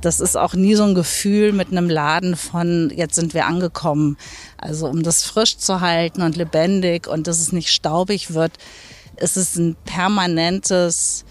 [0.00, 4.16] das ist auch nie so ein Gefühl mit einem Laden von, jetzt sind wir angekommen.
[4.56, 8.52] Also um das frisch zu halten und lebendig und dass es nicht staubig wird,
[9.16, 11.24] ist es ein permanentes,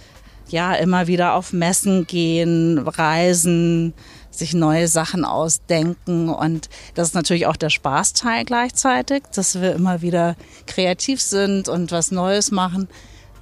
[0.49, 3.93] ja, immer wieder auf Messen gehen, reisen,
[4.29, 6.29] sich neue Sachen ausdenken.
[6.29, 10.35] Und das ist natürlich auch der Spaßteil gleichzeitig, dass wir immer wieder
[10.67, 12.87] kreativ sind und was Neues machen.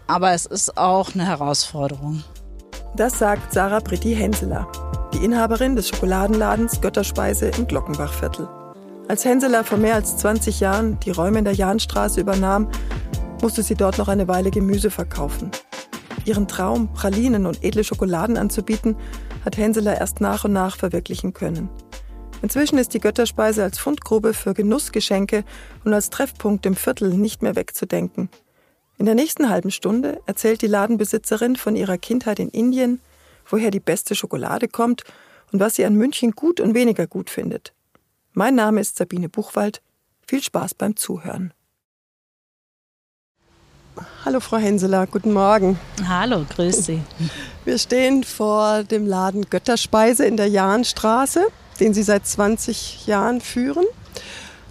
[0.07, 2.23] Aber es ist auch eine Herausforderung.
[2.95, 4.67] Das sagt Sarah Britti Henseler,
[5.13, 8.47] die Inhaberin des Schokoladenladens Götterspeise im Glockenbachviertel.
[9.07, 12.69] Als Henseler vor mehr als 20 Jahren die Räume in der Jahnstraße übernahm,
[13.41, 15.51] musste sie dort noch eine Weile Gemüse verkaufen.
[16.25, 18.95] Ihren Traum, Pralinen und edle Schokoladen anzubieten,
[19.45, 21.69] hat Henseler erst nach und nach verwirklichen können.
[22.41, 25.43] Inzwischen ist die Götterspeise als Fundgrube für Genussgeschenke
[25.85, 28.29] und als Treffpunkt im Viertel nicht mehr wegzudenken.
[28.97, 32.99] In der nächsten halben Stunde erzählt die Ladenbesitzerin von ihrer Kindheit in Indien,
[33.45, 35.03] woher die beste Schokolade kommt
[35.52, 37.73] und was sie an München gut und weniger gut findet.
[38.33, 39.81] Mein Name ist Sabine Buchwald.
[40.27, 41.53] Viel Spaß beim Zuhören.
[44.25, 45.79] Hallo Frau Henseler, guten Morgen.
[46.07, 47.02] Hallo, grüß Sie.
[47.66, 51.47] Wir stehen vor dem Laden Götterspeise in der Jahnstraße,
[51.79, 53.85] den Sie seit 20 Jahren führen.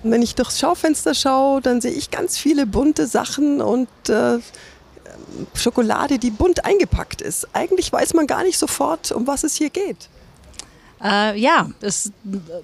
[0.07, 4.39] Und wenn ich durchs Schaufenster schaue, dann sehe ich ganz viele bunte Sachen und äh,
[5.53, 7.49] Schokolade, die bunt eingepackt ist.
[7.55, 10.09] Eigentlich weiß man gar nicht sofort, um was es hier geht.
[11.03, 12.13] Äh, ja, es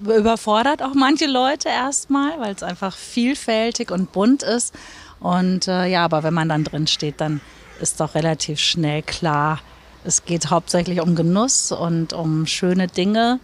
[0.00, 4.72] überfordert auch manche Leute erstmal, weil es einfach vielfältig und bunt ist.
[5.18, 7.40] Und äh, ja, aber wenn man dann drin steht, dann
[7.80, 9.58] ist doch relativ schnell klar,
[10.04, 13.40] es geht hauptsächlich um Genuss und um schöne Dinge.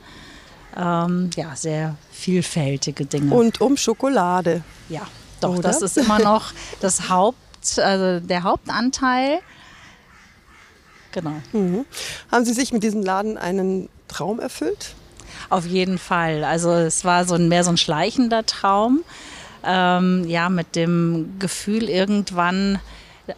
[0.79, 3.35] Ähm, ja, sehr vielfältige Dinge.
[3.35, 4.63] Und um Schokolade.
[4.89, 5.03] Ja,
[5.41, 5.63] doch, Oder?
[5.63, 9.41] das ist immer noch das Haupt, also der Hauptanteil.
[11.13, 11.35] Genau.
[11.53, 11.85] Mhm.
[12.31, 14.95] Haben Sie sich mit diesem Laden einen Traum erfüllt?
[15.51, 16.45] Auf jeden Fall.
[16.45, 19.03] Also es war so ein, mehr so ein schleichender Traum.
[19.65, 22.79] Ähm, ja, mit dem Gefühl irgendwann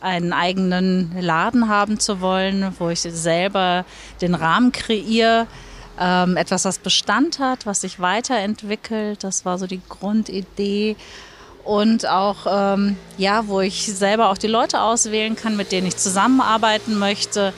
[0.01, 3.85] einen eigenen Laden haben zu wollen, wo ich selber
[4.21, 5.47] den Rahmen kreiere
[6.01, 9.23] ähm, etwas, was Bestand hat, was sich weiterentwickelt.
[9.23, 10.97] Das war so die Grundidee.
[11.63, 15.97] Und auch, ähm, ja, wo ich selber auch die Leute auswählen kann, mit denen ich
[15.97, 17.53] zusammenarbeiten möchte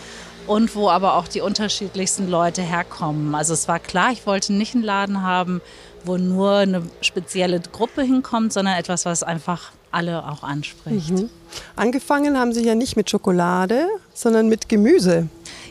[0.48, 3.34] und wo aber auch die unterschiedlichsten Leute herkommen.
[3.36, 5.60] Also es war klar, ich wollte nicht einen Laden haben,
[6.04, 11.10] wo nur eine spezielle Gruppe hinkommt, sondern etwas, was einfach alle auch anspricht.
[11.10, 11.31] Mhm.
[11.76, 15.28] Angefangen haben Sie ja nicht mit Schokolade, sondern mit Gemüse.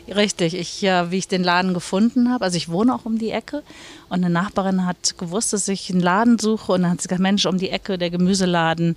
[0.08, 3.62] Richtig, ich, wie ich den Laden gefunden habe, also ich wohne auch um die Ecke
[4.08, 7.22] und eine Nachbarin hat gewusst, dass ich einen Laden suche und dann hat sie gesagt,
[7.22, 8.96] Mensch, um die Ecke, der Gemüseladen,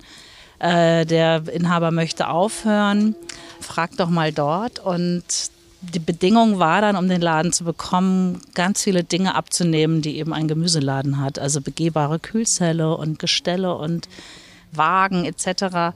[0.58, 3.14] äh, der Inhaber möchte aufhören,
[3.60, 5.24] frag doch mal dort und
[5.80, 10.32] die Bedingung war dann, um den Laden zu bekommen, ganz viele Dinge abzunehmen, die eben
[10.32, 11.38] ein Gemüseladen hat.
[11.38, 14.08] Also begehbare Kühlzelle und Gestelle und
[14.72, 15.94] Wagen etc.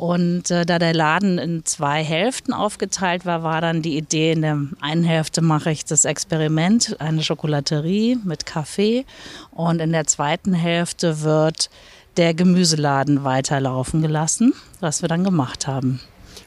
[0.00, 4.40] Und äh, da der Laden in zwei Hälften aufgeteilt war, war dann die Idee, in
[4.40, 9.04] der einen Hälfte mache ich das Experiment, eine Schokolaterie mit Kaffee.
[9.50, 11.68] Und in der zweiten Hälfte wird
[12.16, 16.00] der Gemüseladen weiterlaufen gelassen, was wir dann gemacht haben.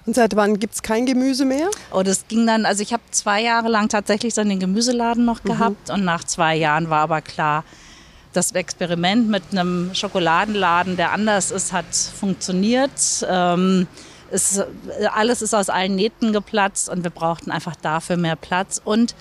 [0.07, 1.69] Und seit wann gibt es kein Gemüse mehr?
[1.91, 5.43] Oh, das ging dann, also ich habe zwei Jahre lang tatsächlich dann den Gemüseladen noch
[5.43, 5.49] mhm.
[5.49, 5.93] gehabt mhm.
[5.93, 7.63] und nach zwei Jahren war aber klar,
[8.33, 12.91] das Experiment mit einem Schokoladenladen, der anders ist, hat funktioniert.
[13.27, 13.87] Ähm,
[14.31, 14.63] ist,
[15.13, 18.81] alles ist aus allen Nähten geplatzt und wir brauchten einfach dafür mehr Platz.
[18.83, 19.15] Und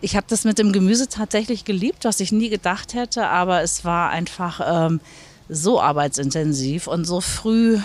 [0.00, 3.84] ich habe das mit dem Gemüse tatsächlich geliebt, was ich nie gedacht hätte, aber es
[3.84, 5.00] war einfach ähm,
[5.48, 7.78] so arbeitsintensiv und so früh.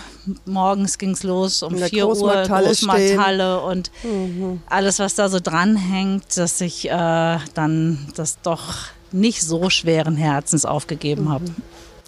[0.45, 4.61] Morgens ging es los um 4 Uhr, Großmarkthalle und mhm.
[4.67, 10.65] alles, was da so dranhängt, dass ich äh, dann das doch nicht so schweren Herzens
[10.65, 11.29] aufgegeben mhm.
[11.29, 11.45] habe.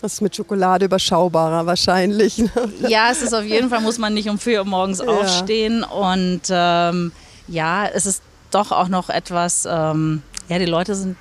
[0.02, 2.38] Das ist mit Schokolade überschaubarer wahrscheinlich.
[2.38, 2.52] Ne?
[2.88, 5.06] Ja, es ist auf jeden Fall, muss man nicht um 4 Uhr morgens ja.
[5.06, 5.84] aufstehen.
[5.84, 7.12] Und ähm,
[7.48, 11.18] ja, es ist doch auch noch etwas, ähm, ja, die Leute sind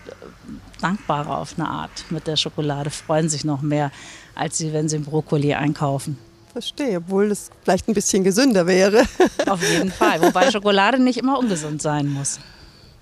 [0.80, 3.90] dankbarer auf eine Art mit der Schokolade, freuen sich noch mehr,
[4.34, 6.16] als sie, wenn sie Brokkoli einkaufen.
[6.52, 9.02] Verstehe, obwohl es vielleicht ein bisschen gesünder wäre.
[9.48, 12.38] Auf jeden Fall, wobei Schokolade nicht immer ungesund sein muss.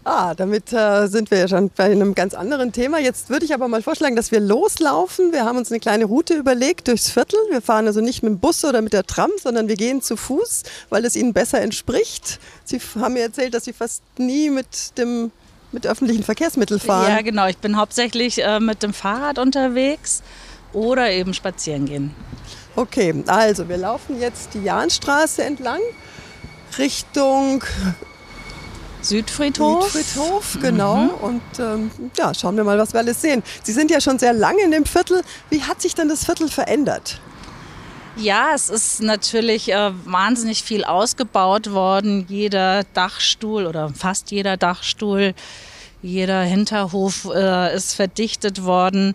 [0.08, 3.00] Ah, damit äh, sind wir ja schon bei einem ganz anderen Thema.
[3.00, 5.32] Jetzt würde ich aber mal vorschlagen, dass wir loslaufen.
[5.32, 7.40] Wir haben uns eine kleine Route überlegt durchs Viertel.
[7.50, 10.16] Wir fahren also nicht mit dem Bus oder mit der Tram, sondern wir gehen zu
[10.16, 12.38] Fuß, weil es Ihnen besser entspricht.
[12.64, 15.32] Sie haben mir erzählt, dass Sie fast nie mit dem
[15.72, 17.10] mit öffentlichen Verkehrsmitteln fahren.
[17.10, 17.48] Ja, genau.
[17.48, 20.22] Ich bin hauptsächlich äh, mit dem Fahrrad unterwegs
[20.72, 22.14] oder eben spazieren gehen.
[22.76, 25.80] Okay, also wir laufen jetzt die Jahnstraße entlang
[26.78, 27.64] Richtung
[29.08, 29.90] Südfriedhof.
[29.90, 30.96] Südfriedhof, genau.
[30.96, 31.10] Mhm.
[31.10, 33.42] Und ähm, ja, schauen wir mal, was wir alles sehen.
[33.62, 35.22] Sie sind ja schon sehr lange in dem Viertel.
[35.50, 37.20] Wie hat sich denn das Viertel verändert?
[38.16, 42.24] Ja, es ist natürlich äh, wahnsinnig viel ausgebaut worden.
[42.28, 45.34] Jeder Dachstuhl oder fast jeder Dachstuhl,
[46.02, 49.14] jeder Hinterhof äh, ist verdichtet worden.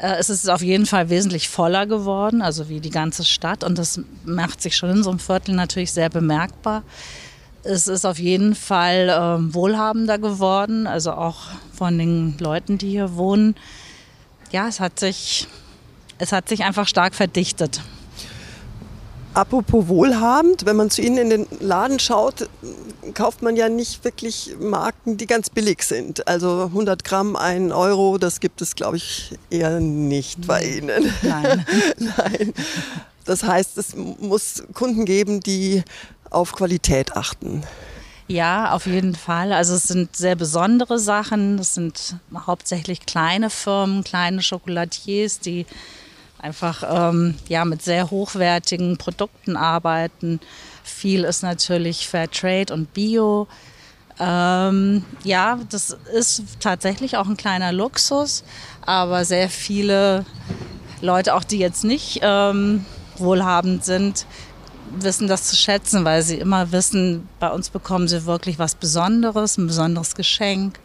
[0.00, 3.62] Äh, es ist auf jeden Fall wesentlich voller geworden, also wie die ganze Stadt.
[3.62, 6.82] Und das macht sich schon in so einem Viertel natürlich sehr bemerkbar.
[7.62, 13.16] Es ist auf jeden Fall äh, wohlhabender geworden, also auch von den Leuten, die hier
[13.16, 13.54] wohnen.
[14.50, 15.46] Ja, es hat sich,
[16.18, 17.82] es hat sich einfach stark verdichtet.
[19.34, 22.48] Apropos wohlhabend, wenn man zu Ihnen in den Laden schaut,
[23.14, 26.26] kauft man ja nicht wirklich Marken, die ganz billig sind.
[26.26, 31.12] Also 100 Gramm, 1 Euro, das gibt es, glaube ich, eher nicht bei Ihnen.
[31.22, 31.64] Nein.
[31.98, 32.54] Nein.
[33.24, 35.84] Das heißt, es muss Kunden geben, die
[36.30, 37.64] auf Qualität achten.
[38.28, 39.52] Ja, auf jeden Fall.
[39.52, 41.58] Also es sind sehr besondere Sachen.
[41.58, 42.14] Es sind
[42.46, 45.66] hauptsächlich kleine Firmen, kleine Schokolatiers, die
[46.38, 50.38] einfach ähm, ja, mit sehr hochwertigen Produkten arbeiten.
[50.84, 53.48] Viel ist natürlich Fair Trade und Bio.
[54.20, 58.44] Ähm, ja, das ist tatsächlich auch ein kleiner Luxus,
[58.84, 60.24] aber sehr viele
[61.00, 62.84] Leute, auch die jetzt nicht ähm,
[63.16, 64.26] wohlhabend sind,
[64.98, 69.58] wissen das zu schätzen, weil sie immer wissen, bei uns bekommen sie wirklich was Besonderes,
[69.58, 70.78] ein besonderes Geschenk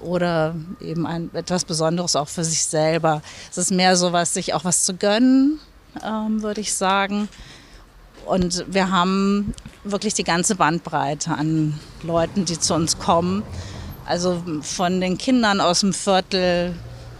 [0.00, 3.22] oder eben ein, etwas Besonderes auch für sich selber.
[3.50, 5.60] Es ist mehr so was, sich auch was zu gönnen,
[6.04, 7.28] ähm, würde ich sagen.
[8.26, 9.54] Und wir haben
[9.84, 13.42] wirklich die ganze Bandbreite an Leuten, die zu uns kommen.
[14.06, 16.74] Also von den Kindern aus dem Viertel.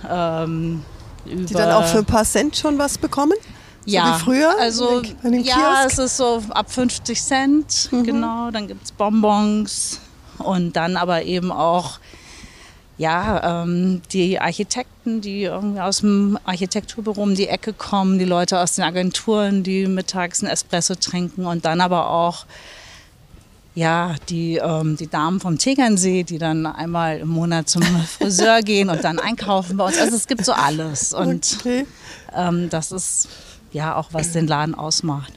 [0.09, 0.85] Ähm,
[1.25, 3.37] die dann auch für ein paar Cent schon was bekommen?
[3.85, 4.55] So ja, wie früher?
[4.61, 8.05] Also, ja, es ist so ab 50 Cent, mhm.
[8.05, 8.51] genau.
[8.51, 10.01] Dann gibt es Bonbons
[10.39, 11.99] und dann aber eben auch
[12.99, 18.61] ja, ähm, die Architekten, die irgendwie aus dem Architekturbüro um die Ecke kommen, die Leute
[18.61, 22.47] aus den Agenturen, die mittags einen Espresso trinken und dann aber auch
[23.75, 27.83] ja, die, ähm, die Damen vom Tegernsee, die dann einmal im Monat zum
[28.19, 29.99] Friseur gehen und dann einkaufen bei uns.
[29.99, 31.15] Also es gibt so alles.
[31.15, 31.87] Und okay.
[32.37, 33.29] ähm, das ist
[33.73, 35.33] ja auch, was den Laden ausmacht.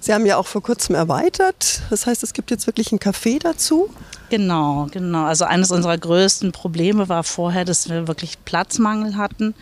[0.00, 1.82] Sie haben ja auch vor kurzem erweitert.
[1.90, 3.88] Das heißt, es gibt jetzt wirklich ein Café dazu.
[4.30, 5.24] Genau, genau.
[5.24, 9.54] Also eines unserer größten Probleme war vorher, dass wir wirklich Platzmangel hatten.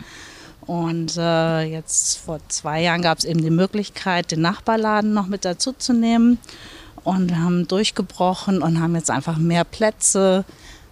[0.67, 5.45] Und äh, jetzt vor zwei Jahren gab es eben die Möglichkeit, den Nachbarladen noch mit
[5.45, 6.39] dazu zu nehmen.
[7.05, 10.45] Und wir haben durchgebrochen und haben jetzt einfach mehr Plätze,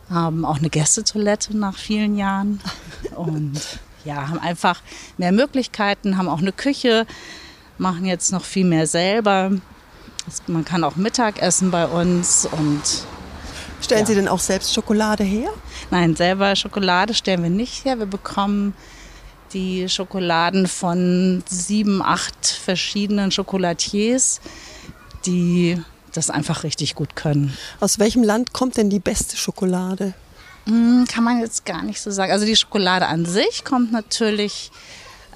[0.09, 2.61] haben auch eine Gästetoilette nach vielen Jahren.
[3.15, 3.61] Und
[4.05, 4.83] ja, haben einfach
[5.19, 7.07] mehr Möglichkeiten, haben auch eine Küche,
[7.79, 9.53] machen jetzt noch viel mehr selber.
[10.47, 12.83] Man kann auch Mittag essen bei uns und
[13.83, 14.07] Stellen ja.
[14.07, 15.51] Sie denn auch selbst Schokolade her?
[15.91, 17.99] Nein, selber Schokolade stellen wir nicht her.
[17.99, 18.75] Wir bekommen
[19.53, 24.41] die Schokoladen von sieben, acht verschiedenen Chocolatiers,
[25.27, 25.81] die
[26.13, 27.57] das einfach richtig gut können.
[27.81, 30.15] Aus welchem Land kommt denn die beste Schokolade?
[30.71, 32.31] Hm, kann man jetzt gar nicht so sagen.
[32.31, 34.71] Also die Schokolade an sich kommt natürlich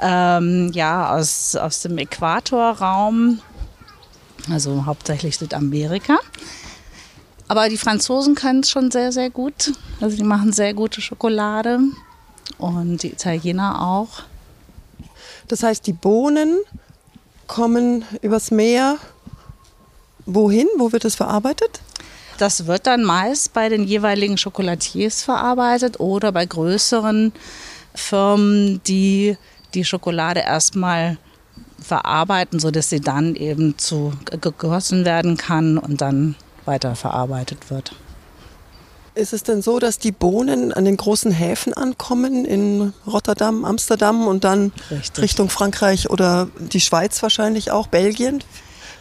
[0.01, 3.41] ähm, ja, aus, aus dem Äquatorraum,
[4.49, 6.19] also hauptsächlich Südamerika.
[7.49, 9.73] Aber die Franzosen können es schon sehr, sehr gut.
[10.01, 11.81] Also die machen sehr gute Schokolade
[12.59, 14.23] und die Italiener auch.
[15.49, 16.59] Das heißt, die Bohnen
[17.49, 18.99] kommen übers Meer.
[20.27, 20.69] Wohin?
[20.77, 21.81] Wo wird es verarbeitet?
[22.39, 27.33] Das wird dann meist bei den jeweiligen Chocolatiers verarbeitet oder bei größeren
[27.95, 29.37] Firmen, die
[29.75, 31.19] die Schokolade erstmal
[31.81, 37.95] verarbeiten, sodass sie dann eben zu gegossen werden kann und dann weiterverarbeitet wird.
[39.15, 44.27] Ist es denn so, dass die Bohnen an den großen Häfen ankommen, in Rotterdam, Amsterdam
[44.27, 45.23] und dann Richtig.
[45.23, 48.43] Richtung Frankreich oder die Schweiz wahrscheinlich auch, Belgien?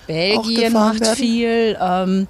[0.05, 1.15] Belgien macht werden?
[1.15, 1.77] viel.
[1.81, 2.27] Ähm,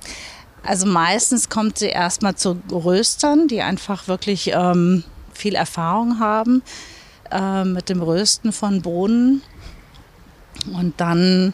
[0.65, 5.03] also meistens kommt sie erstmal zu Röstern, die einfach wirklich ähm,
[5.33, 6.63] viel Erfahrung haben
[7.31, 9.41] äh, mit dem Rösten von Bohnen.
[10.73, 11.53] Und dann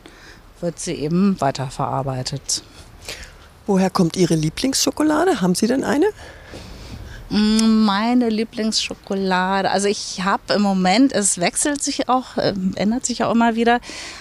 [0.62, 2.64] wird sie eben weiterverarbeitet.
[3.66, 5.42] Woher kommt Ihre Lieblingsschokolade?
[5.42, 6.08] Haben Sie denn eine?
[7.30, 9.70] Mm, meine Lieblingsschokolade.
[9.70, 13.80] Also ich habe im Moment, es wechselt sich auch, äh, ändert sich auch immer wieder.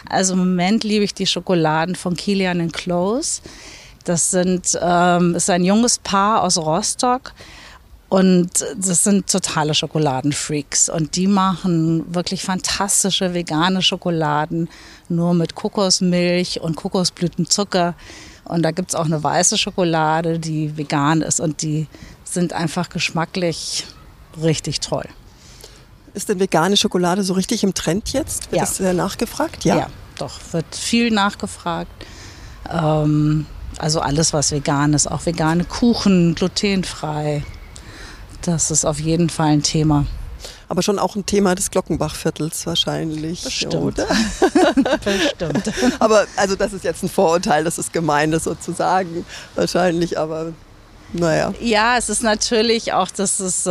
[0.09, 3.41] Also im Moment liebe ich die Schokoladen von Kilian Close.
[4.09, 7.33] Das sind, ähm, ist ein junges Paar aus Rostock.
[8.09, 10.89] Und das sind totale Schokoladenfreaks.
[10.89, 14.71] Und die machen wirklich fantastische vegane Schokoladen,
[15.11, 17.95] nur mit Kokosmilch und Kokosblütenzucker.
[18.45, 21.87] Und da gibt es auch eine weiße Schokolade, die vegan ist und die
[22.25, 23.85] sind einfach geschmacklich
[24.43, 25.05] richtig toll.
[26.15, 28.51] Ist denn vegane Schokolade so richtig im Trend jetzt?
[28.51, 28.61] Wird Ja.
[28.63, 29.65] das sehr nachgefragt?
[29.67, 31.91] Ja, doch, wird viel nachgefragt.
[32.73, 33.45] Ähm,
[33.79, 37.43] also alles, was vegan ist, auch vegane Kuchen, glutenfrei.
[38.43, 40.07] Das ist auf jeden Fall ein Thema.
[40.69, 43.43] Aber schon auch ein Thema des Glockenbachviertels wahrscheinlich.
[43.43, 43.75] Bestimmt.
[43.75, 44.07] Oder?
[45.05, 45.73] Bestimmt.
[45.99, 49.25] Aber also das ist jetzt ein Vorurteil, das ist gemein, das so zu sagen.
[49.55, 50.53] Wahrscheinlich, aber
[51.13, 51.55] naja.
[51.61, 53.71] Ja, es ist natürlich auch, dass es, äh,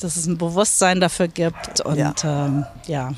[0.00, 1.82] dass es ein Bewusstsein dafür gibt.
[1.82, 2.14] Und Ja.
[2.24, 3.10] ähm, ja.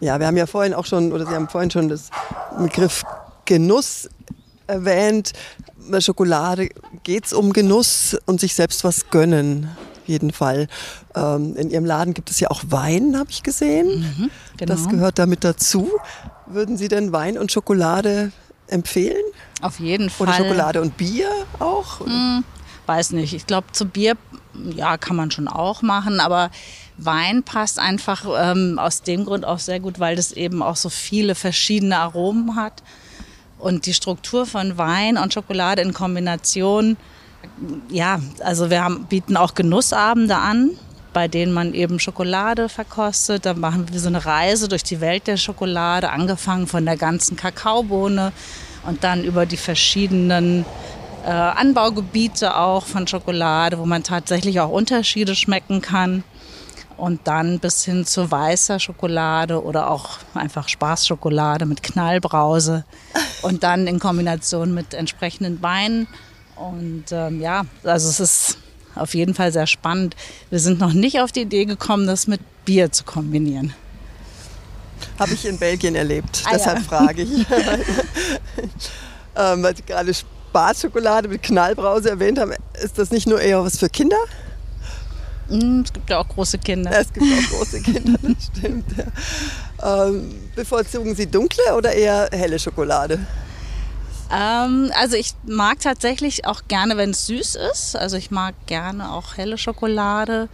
[0.00, 2.10] Ja, wir haben ja vorhin auch schon, oder Sie haben vorhin schon das
[2.58, 3.02] Begriff
[3.46, 4.10] Genuss
[4.66, 5.32] erwähnt.
[5.90, 6.68] Bei Schokolade
[7.02, 9.68] geht es um Genuss und sich selbst was gönnen.
[10.02, 10.68] Auf jeden Fall.
[11.14, 14.30] Ähm, in Ihrem Laden gibt es ja auch Wein, habe ich gesehen.
[14.56, 14.74] genau.
[14.74, 15.90] Das gehört damit dazu.
[16.46, 18.32] Würden Sie denn Wein und Schokolade
[18.66, 19.22] empfehlen?
[19.62, 20.28] Auf jeden Fall.
[20.28, 22.02] Oder Schokolade und Bier auch?
[22.86, 23.32] Weiß nicht.
[23.32, 24.16] Ich glaube, zu Bier,
[24.76, 26.50] ja, kann man schon auch machen, aber
[26.96, 30.90] Wein passt einfach ähm, aus dem Grund auch sehr gut, weil das eben auch so
[30.90, 32.82] viele verschiedene Aromen hat.
[33.64, 36.98] Und die Struktur von Wein und Schokolade in Kombination,
[37.88, 40.72] ja, also wir haben, bieten auch Genussabende an,
[41.14, 43.46] bei denen man eben Schokolade verkostet.
[43.46, 47.38] Da machen wir so eine Reise durch die Welt der Schokolade, angefangen von der ganzen
[47.38, 48.32] Kakaobohne
[48.86, 50.66] und dann über die verschiedenen
[51.24, 56.22] äh, Anbaugebiete auch von Schokolade, wo man tatsächlich auch Unterschiede schmecken kann.
[56.96, 62.84] Und dann bis hin zu weißer Schokolade oder auch einfach Spaßschokolade mit Knallbrause.
[63.42, 66.06] Und dann in Kombination mit entsprechenden Weinen.
[66.56, 68.58] Und ähm, ja, also es ist
[68.94, 70.14] auf jeden Fall sehr spannend.
[70.50, 73.74] Wir sind noch nicht auf die Idee gekommen, das mit Bier zu kombinieren.
[75.18, 76.42] Habe ich in Belgien erlebt.
[76.44, 76.84] Ah, Deshalb ja.
[76.84, 77.30] frage ich.
[79.36, 83.78] ähm, weil Sie gerade Spaßschokolade mit Knallbrause erwähnt haben, ist das nicht nur eher was
[83.78, 84.18] für Kinder?
[85.48, 86.90] Mm, Es gibt ja auch große Kinder.
[86.90, 88.84] Ja, es gibt auch große Kinder, das stimmt.
[88.96, 90.06] Ja.
[90.06, 93.18] Ähm, bevorzugen Sie dunkle oder eher helle Schokolade?
[94.32, 97.96] Ähm, also ich mag tatsächlich auch gerne, wenn es süß ist.
[97.96, 100.48] Also ich mag gerne auch helle Schokolade,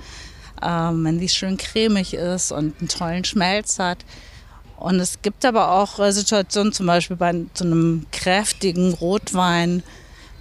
[0.63, 3.99] ähm, wenn die schön cremig ist und einen tollen Schmelz hat.
[4.77, 9.83] Und es gibt aber auch äh, Situationen, zum Beispiel bei so einem kräftigen Rotwein,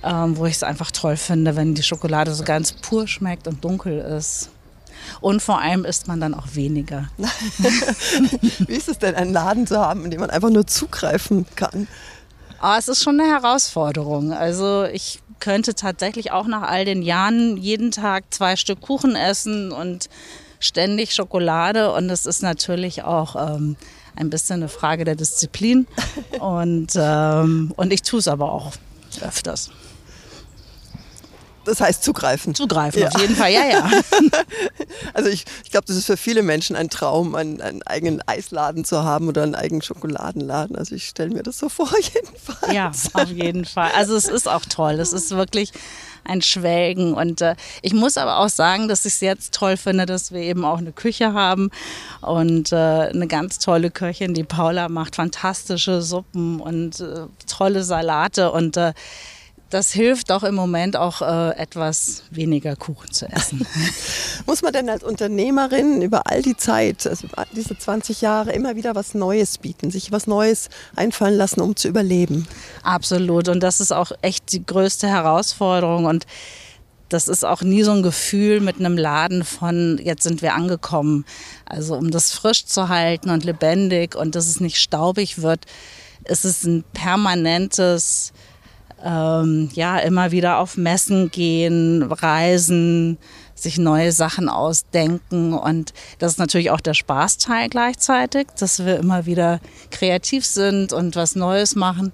[0.04, 3.64] ähm, wo ich es einfach toll finde, wenn die Schokolade so ganz pur schmeckt und
[3.64, 4.50] dunkel ist.
[5.22, 7.10] Und vor allem isst man dann auch weniger.
[8.60, 11.88] Wie ist es denn, einen Laden zu haben, in dem man einfach nur zugreifen kann?
[12.60, 14.34] Aber es ist schon eine Herausforderung.
[14.34, 19.72] Also ich könnte tatsächlich auch nach all den Jahren jeden Tag zwei Stück Kuchen essen
[19.72, 20.10] und
[20.60, 21.94] ständig Schokolade.
[21.94, 23.78] Und es ist natürlich auch ähm,
[24.16, 25.88] ein bisschen eine Frage der Disziplin.
[26.40, 28.72] Und, ähm, und ich tue es aber auch
[29.22, 29.72] öfters.
[31.70, 32.56] Das heißt zugreifen.
[32.56, 33.08] Zugreifen, Ja.
[33.10, 33.90] auf jeden Fall, ja, ja.
[35.14, 38.86] Also ich, ich glaube, das ist für viele Menschen ein Traum, einen, einen eigenen Eisladen
[38.86, 40.76] zu haben oder einen eigenen Schokoladenladen.
[40.76, 42.74] Also ich stelle mir das so vor, jedenfalls.
[42.74, 43.92] Ja, auf jeden Fall.
[43.96, 44.94] Also es ist auch toll.
[45.00, 45.72] Es ist wirklich
[46.26, 47.14] ein Schwelgen.
[47.14, 50.42] Und äh, ich muss aber auch sagen, dass ich es jetzt toll finde, dass wir
[50.42, 51.70] eben auch eine Küche haben
[52.22, 58.52] und äh, eine ganz tolle Köchin, die Paula macht fantastische Suppen und äh, tolle Salate
[58.52, 58.94] und äh,
[59.70, 63.66] das hilft auch im Moment auch äh, etwas weniger Kuchen zu essen.
[64.46, 68.96] Muss man denn als Unternehmerin über all die Zeit, also diese 20 Jahre, immer wieder
[68.96, 72.48] was Neues bieten, sich was Neues einfallen lassen, um zu überleben?
[72.84, 73.48] Absolut.
[73.48, 76.06] Und das ist auch echt die größte Herausforderung.
[76.06, 76.26] Und
[77.10, 81.26] das ist auch nie so ein Gefühl mit einem Laden von, jetzt sind wir angekommen.
[81.66, 85.66] Also um das frisch zu halten und lebendig und dass es nicht staubig wird,
[86.26, 88.34] ist es ein permanentes,
[89.04, 93.18] ähm, ja, immer wieder auf Messen gehen, reisen,
[93.56, 95.54] sich neue Sachen ausdenken.
[95.54, 99.60] Und das ist natürlich auch der Spaßteil gleichzeitig, dass wir immer wieder
[99.92, 102.14] kreativ sind und was Neues machen.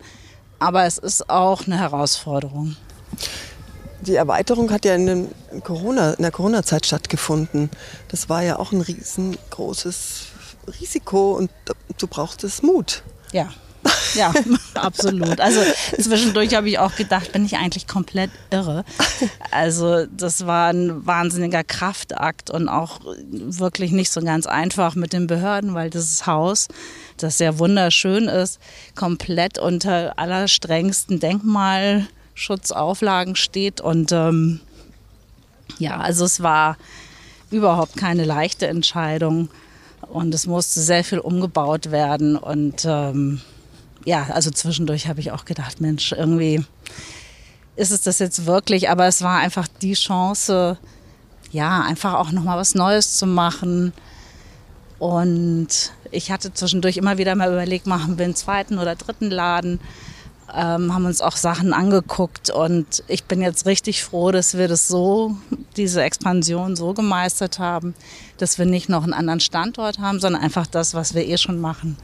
[0.60, 2.76] Aber es ist auch eine Herausforderung.
[4.02, 5.30] Die Erweiterung hat ja in,
[5.64, 7.70] Corona, in der Corona-Zeit stattgefunden.
[8.10, 10.28] Das war ja auch ein riesengroßes
[10.80, 13.04] Risiko und dazu braucht es Mut.
[13.32, 13.50] Ja.
[14.16, 14.34] Ja,
[14.76, 15.42] absolut.
[15.42, 15.60] Also
[16.00, 18.86] zwischendurch habe ich auch gedacht, bin ich eigentlich komplett irre.
[19.52, 25.28] Also das war ein wahnsinniger Kraftakt und auch wirklich nicht so ganz einfach mit den
[25.28, 26.70] Behörden, weil dieses Haus,
[27.18, 28.60] das ja wunderschön ist,
[28.96, 33.82] komplett unter allerstrengsten Denkmalschutzauflagen steht.
[33.82, 34.62] Und ähm,
[35.78, 36.78] ja, also es war
[37.52, 39.50] überhaupt keine leichte Entscheidung
[40.02, 43.42] und es musste sehr viel umgebaut werden und ähm,
[44.06, 46.64] ja, also zwischendurch habe ich auch gedacht, Mensch, irgendwie
[47.76, 50.78] ist es das jetzt wirklich, aber es war einfach die Chance,
[51.52, 53.94] ja, einfach auch nochmal was Neues zu machen.
[55.00, 55.68] Und
[56.12, 59.80] ich hatte zwischendurch immer wieder mal überlegt, machen wir einen zweiten oder dritten Laden.
[60.54, 64.88] Ähm, haben uns auch Sachen angeguckt und ich bin jetzt richtig froh, dass wir das
[64.88, 65.36] so,
[65.76, 67.96] diese Expansion so gemeistert haben,
[68.38, 71.60] dass wir nicht noch einen anderen Standort haben, sondern einfach das, was wir eh schon
[71.60, 71.98] machen,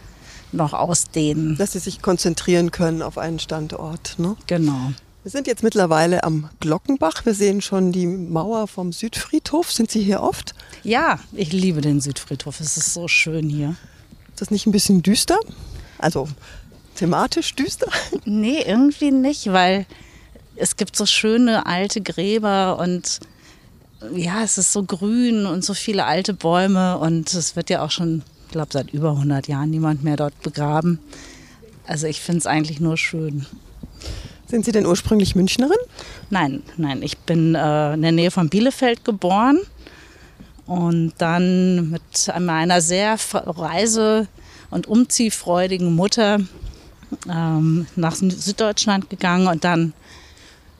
[0.51, 1.57] noch ausdehnen.
[1.57, 4.15] Dass sie sich konzentrieren können auf einen Standort.
[4.17, 4.35] Ne?
[4.47, 4.91] Genau.
[5.23, 7.25] Wir sind jetzt mittlerweile am Glockenbach.
[7.25, 9.71] Wir sehen schon die Mauer vom Südfriedhof.
[9.71, 10.55] Sind Sie hier oft?
[10.83, 12.59] Ja, ich liebe den Südfriedhof.
[12.59, 13.75] Es ist so schön hier.
[14.29, 15.37] Ist das nicht ein bisschen düster?
[15.99, 16.27] Also
[16.95, 17.87] thematisch düster?
[18.25, 19.85] Nee, irgendwie nicht, weil
[20.55, 23.19] es gibt so schöne alte Gräber und
[24.15, 27.91] ja, es ist so grün und so viele alte Bäume und es wird ja auch
[27.91, 30.99] schon, glaube, seit über 100 Jahren niemand mehr dort begraben.
[31.85, 33.45] Also ich finde es eigentlich nur schön.
[34.47, 35.77] Sind Sie denn ursprünglich Münchnerin?
[36.29, 39.59] Nein, nein, ich bin äh, in der Nähe von Bielefeld geboren
[40.65, 42.01] und dann mit
[42.39, 44.27] meiner sehr reise-
[44.69, 46.39] und umziehfreudigen Mutter
[47.29, 49.93] ähm, nach Süddeutschland gegangen und dann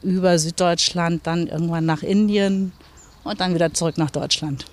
[0.02, 2.72] über Süddeutschland dann irgendwann nach Indien
[3.24, 4.66] und dann wieder zurück nach Deutschland.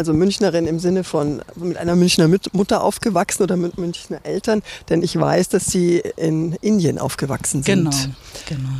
[0.00, 5.02] Also Münchnerin im Sinne von mit einer Münchner Mutter aufgewachsen oder mit Münchner Eltern, denn
[5.02, 7.84] ich weiß, dass Sie in Indien aufgewachsen sind.
[7.84, 8.14] Genau,
[8.48, 8.70] genau.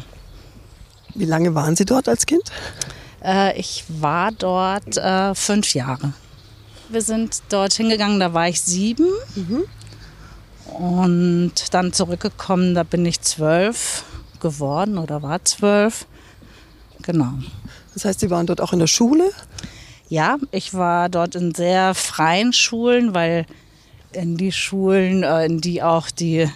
[1.14, 2.44] Wie lange waren Sie dort als Kind?
[3.22, 6.14] Äh, ich war dort äh, fünf Jahre.
[6.88, 9.08] Wir sind dort hingegangen, da war ich sieben.
[9.34, 9.64] Mhm.
[10.72, 14.04] Und dann zurückgekommen, da bin ich zwölf
[14.40, 16.06] geworden oder war zwölf.
[17.02, 17.34] Genau.
[17.92, 19.30] Das heißt, Sie waren dort auch in der Schule?
[20.10, 23.46] Ja, ich war dort in sehr freien Schulen, weil
[24.10, 26.50] in die Schulen, äh, in die auch die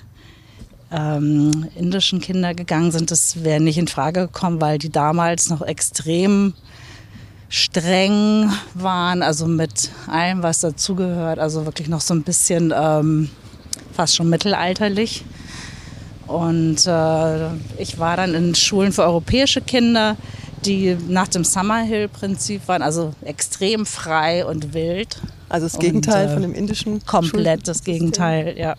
[0.90, 5.62] ähm, indischen Kinder gegangen sind, das wäre nicht in Frage gekommen, weil die damals noch
[5.62, 6.54] extrem
[7.48, 13.30] streng waren, also mit allem, was dazugehört, also wirklich noch so ein bisschen ähm,
[13.92, 15.24] fast schon mittelalterlich.
[16.26, 20.16] Und äh, ich war dann in Schulen für europäische Kinder,
[20.66, 25.20] die nach dem Summerhill-Prinzip waren, also extrem frei und wild.
[25.48, 27.04] Also das Gegenteil und, äh, von dem indischen.
[27.04, 28.76] Komplett das Gegenteil, ja.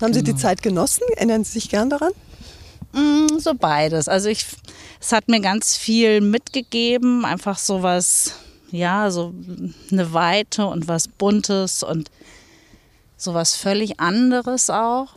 [0.00, 0.42] Haben Sie die genau.
[0.42, 1.02] Zeit genossen?
[1.16, 2.12] Erinnern Sie sich gern daran?
[2.92, 4.08] Mm, so beides.
[4.08, 4.46] Also ich,
[5.00, 8.32] es hat mir ganz viel mitgegeben, einfach so was,
[8.70, 9.34] ja, so
[9.90, 12.10] eine Weite und was Buntes und
[13.16, 15.08] so was völlig anderes auch.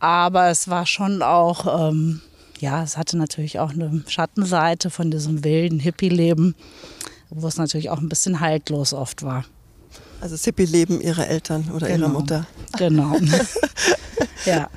[0.00, 2.20] Aber es war schon auch, ähm,
[2.60, 6.54] ja, es hatte natürlich auch eine Schattenseite von diesem wilden Hippie-Leben,
[7.30, 9.44] wo es natürlich auch ein bisschen haltlos oft war.
[10.20, 12.06] Also das Hippie-Leben ihrer Eltern oder genau.
[12.06, 12.46] ihrer Mutter.
[12.76, 13.16] Genau.
[14.44, 14.68] ja.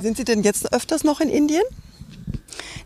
[0.00, 1.64] Sind Sie denn jetzt öfters noch in Indien?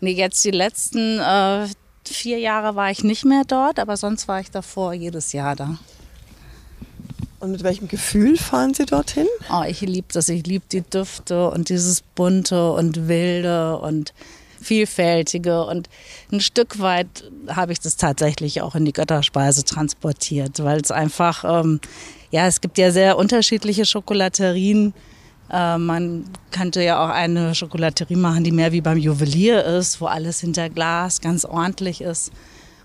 [0.00, 1.66] Nee, jetzt die letzten äh,
[2.06, 5.78] vier Jahre war ich nicht mehr dort, aber sonst war ich davor jedes Jahr da.
[7.42, 9.26] Und mit welchem Gefühl fahren Sie dorthin?
[9.52, 10.28] Oh, ich liebe das.
[10.28, 14.14] Ich liebe die Düfte und dieses bunte und wilde und
[14.60, 15.64] vielfältige.
[15.64, 15.88] Und
[16.30, 21.42] ein Stück weit habe ich das tatsächlich auch in die Götterspeise transportiert, weil es einfach,
[21.44, 21.80] ähm,
[22.30, 24.94] ja, es gibt ja sehr unterschiedliche Schokolaterien.
[25.50, 30.06] Äh, man könnte ja auch eine Schokolaterie machen, die mehr wie beim Juwelier ist, wo
[30.06, 32.30] alles hinter Glas ganz ordentlich ist.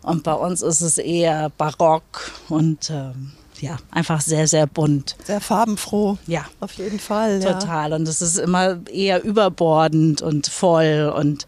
[0.02, 5.15] Und bei uns ist es eher barock und ähm, ja, einfach sehr, sehr bunt.
[5.24, 6.17] Sehr farbenfroh.
[6.28, 6.46] Ja.
[6.60, 7.39] Auf jeden Fall.
[7.39, 7.93] Total.
[7.93, 11.13] Und es ist immer eher überbordend und voll.
[11.15, 11.48] Und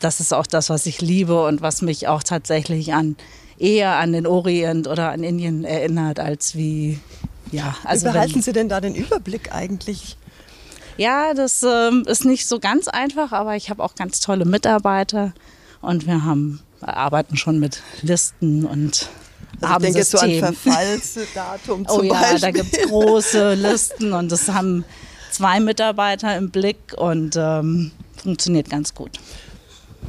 [0.00, 3.16] das ist auch das, was ich liebe und was mich auch tatsächlich an
[3.58, 6.98] eher an den Orient oder an Indien erinnert, als wie,
[7.52, 7.76] ja.
[7.84, 10.16] Also wie behalten wenn, Sie denn da den Überblick eigentlich?
[10.96, 15.32] Ja, das ähm, ist nicht so ganz einfach, aber ich habe auch ganz tolle Mitarbeiter
[15.80, 19.08] und wir haben arbeiten schon mit Listen und
[19.60, 22.40] also ich denke jetzt so an Verfallsdatum zum oh ja, Beispiel.
[22.40, 24.84] da gibt es große Listen und das haben
[25.30, 29.18] zwei Mitarbeiter im Blick und ähm, funktioniert ganz gut.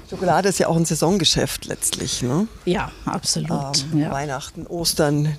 [0.10, 2.47] Schokolade ist ja auch ein Saisongeschäft letztlich, ne?
[2.65, 3.84] Ja, absolut.
[3.91, 4.12] Ähm, ja.
[4.12, 5.36] Weihnachten, Ostern.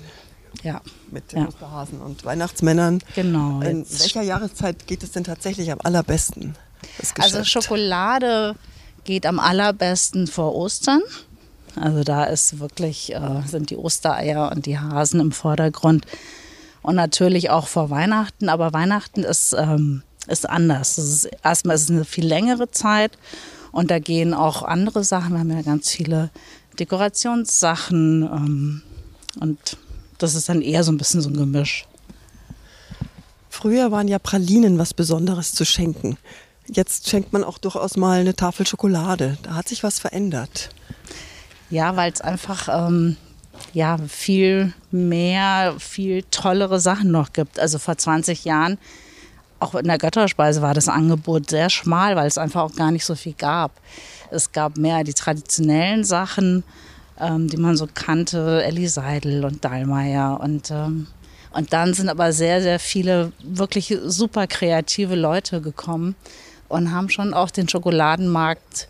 [0.63, 0.81] Ja.
[1.11, 1.47] Mit ja.
[1.47, 2.99] Osterhasen und Weihnachtsmännern.
[3.15, 3.61] Genau.
[3.61, 6.55] In welcher Jahreszeit geht es denn tatsächlich am allerbesten?
[7.19, 8.55] Also Schokolade
[9.03, 11.01] geht am allerbesten vor Ostern.
[11.79, 16.05] Also da ist wirklich, äh, sind die Ostereier und die Hasen im Vordergrund.
[16.81, 18.49] Und natürlich auch vor Weihnachten.
[18.49, 20.97] Aber Weihnachten ist, ähm, ist anders.
[20.97, 23.17] Ist, erstmal ist es eine viel längere Zeit.
[23.71, 25.33] Und da gehen auch andere Sachen.
[25.33, 26.29] Wir haben ja ganz viele
[26.79, 28.23] Dekorationssachen.
[28.23, 28.81] Ähm,
[29.39, 29.77] und
[30.17, 31.85] das ist dann eher so ein bisschen so ein Gemisch.
[33.49, 36.17] Früher waren ja Pralinen was Besonderes zu schenken.
[36.67, 39.37] Jetzt schenkt man auch durchaus mal eine Tafel Schokolade.
[39.43, 40.69] Da hat sich was verändert.
[41.69, 43.17] Ja, weil es einfach ähm,
[43.73, 47.59] ja, viel mehr, viel tollere Sachen noch gibt.
[47.59, 48.77] Also vor 20 Jahren,
[49.59, 53.05] auch in der Götterspeise war das Angebot sehr schmal, weil es einfach auch gar nicht
[53.05, 53.71] so viel gab.
[54.31, 56.63] Es gab mehr die traditionellen Sachen,
[57.19, 61.07] ähm, die man so kannte, Ellie Seidel und Dallmayr und ähm,
[61.57, 66.15] und dann sind aber sehr, sehr viele wirklich super kreative Leute gekommen
[66.67, 68.87] und haben schon auch den Schokoladenmarkt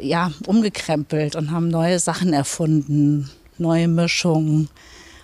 [0.00, 4.68] ja, umgekrempelt und haben neue Sachen erfunden, neue Mischungen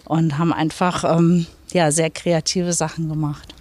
[0.05, 3.55] und haben einfach ähm, ja, sehr kreative Sachen gemacht.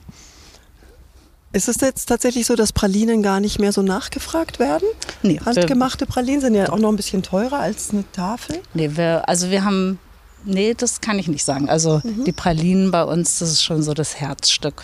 [1.54, 4.88] Ist es jetzt tatsächlich so, dass Pralinen gar nicht mehr so nachgefragt werden?
[5.22, 5.40] Nee.
[5.44, 8.62] Handgemachte Pralinen sind ja auch noch ein bisschen teurer als eine Tafel.
[8.74, 10.00] Nee, wir, also wir haben
[10.44, 11.70] Nee, das kann ich nicht sagen.
[11.70, 12.24] Also mhm.
[12.26, 14.84] die Pralinen bei uns, das ist schon so das Herzstück.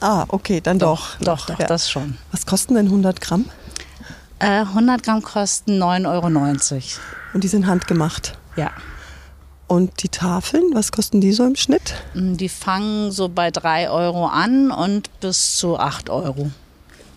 [0.00, 1.16] Ah, okay, dann doch.
[1.20, 1.66] Doch, doch, ja.
[1.66, 2.16] das schon.
[2.30, 3.46] Was kosten denn 100 Gramm?
[4.42, 6.26] Äh, 100 Gramm kosten 9,90 Euro.
[7.32, 8.36] Und die sind handgemacht?
[8.56, 8.72] Ja.
[9.68, 11.94] Und die Tafeln, was kosten die so im Schnitt?
[12.14, 16.50] Mm, die fangen so bei 3 Euro an und bis zu 8 Euro.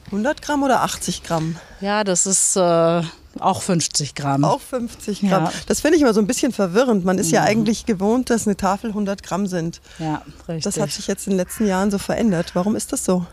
[0.06, 1.56] 100 Gramm oder 80 Gramm?
[1.82, 3.02] Ja, das ist äh,
[3.40, 4.46] auch 50 Gramm.
[4.46, 5.46] Auch 50 Gramm.
[5.46, 5.52] Ja.
[5.66, 7.06] Das finde ich immer so ein bisschen verwirrend.
[7.06, 7.48] Man ist ja mhm.
[7.48, 9.82] eigentlich gewohnt, dass eine Tafel 100 Gramm sind.
[9.98, 10.64] Ja, richtig.
[10.64, 12.52] Das hat sich jetzt in den letzten Jahren so verändert.
[12.54, 13.26] Warum ist das so?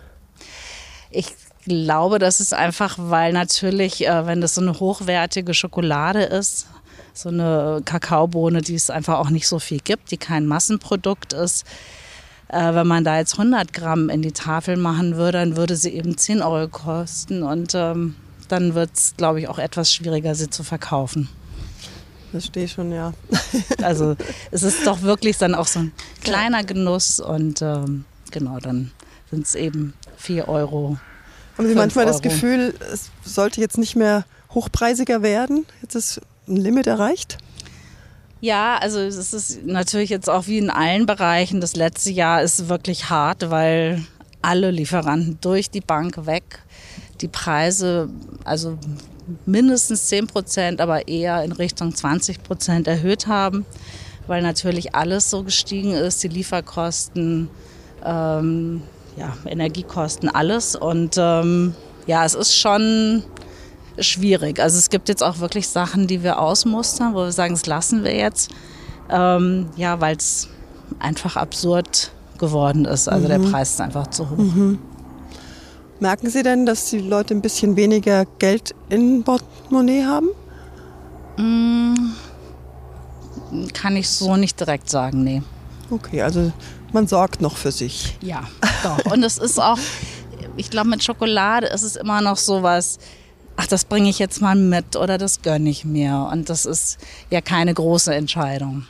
[1.11, 1.27] Ich
[1.65, 6.67] glaube, das ist einfach, weil natürlich, äh, wenn das so eine hochwertige Schokolade ist,
[7.15, 11.67] so eine Kakaobohne, die es einfach auch nicht so viel gibt, die kein Massenprodukt ist,
[12.49, 15.91] äh, wenn man da jetzt 100 Gramm in die Tafel machen würde, dann würde sie
[15.91, 18.15] eben 10 Euro kosten und ähm,
[18.49, 21.29] dann wird es, glaube ich, auch etwas schwieriger, sie zu verkaufen.
[22.33, 23.13] Das stehe ich schon, ja.
[23.83, 24.17] also
[24.51, 28.91] es ist doch wirklich dann auch so ein kleiner Genuss und ähm, genau, dann
[29.31, 30.99] sind es eben 4 Euro.
[31.57, 32.15] Haben Sie manchmal Euro.
[32.15, 35.67] das Gefühl, es sollte jetzt nicht mehr hochpreisiger werden?
[35.83, 37.39] Jetzt ist ein Limit erreicht?
[38.41, 41.61] Ja, also es ist natürlich jetzt auch wie in allen Bereichen.
[41.61, 44.05] Das letzte Jahr ist wirklich hart, weil
[44.41, 46.61] alle Lieferanten durch die Bank weg
[47.21, 48.09] die Preise
[48.45, 48.79] also
[49.47, 53.65] mindestens 10 Prozent, aber eher in Richtung 20 Prozent erhöht haben,
[54.27, 57.49] weil natürlich alles so gestiegen ist, die Lieferkosten,
[58.05, 58.83] ähm,
[59.17, 60.77] ja, Energiekosten, alles.
[60.77, 61.75] Und ähm,
[62.07, 63.23] ja, es ist schon
[63.99, 64.61] schwierig.
[64.61, 68.05] Also es gibt jetzt auch wirklich Sachen, die wir ausmustern, wo wir sagen, das lassen
[68.05, 68.51] wir jetzt,
[69.11, 70.49] ähm, ja, weil es
[70.99, 73.09] einfach absurd geworden ist.
[73.09, 73.31] Also mhm.
[73.31, 74.37] der Preis ist einfach zu hoch.
[74.37, 74.79] Mhm.
[76.01, 80.31] Merken Sie denn, dass die Leute ein bisschen weniger Geld in Portemonnaie haben?
[81.37, 81.95] Mm,
[83.73, 85.43] kann ich so nicht direkt sagen, nee.
[85.91, 86.51] Okay, also
[86.93, 88.17] man sorgt noch für sich.
[88.21, 88.49] Ja,
[88.83, 89.13] doch.
[89.13, 89.79] Und es ist auch,
[90.57, 92.99] ich glaube, mit Schokolade ist es immer noch so was,
[93.57, 96.29] ach, das bringe ich jetzt mal mit oder das gönne ich mir.
[96.33, 96.99] Und das ist
[97.31, 98.87] ja keine große Entscheidung.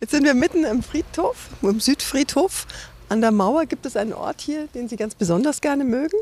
[0.00, 2.66] Jetzt sind wir mitten im Friedhof, im Südfriedhof
[3.08, 6.16] an der Mauer gibt es einen Ort hier, den Sie ganz besonders gerne mögen?